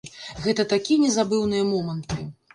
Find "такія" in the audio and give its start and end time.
0.71-1.03